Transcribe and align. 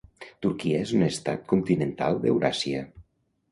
Turquia 0.45 0.79
és 0.85 0.93
un 1.01 1.05
estat 1.09 1.45
continental 1.53 2.19
d'Euràsia. 2.25 2.83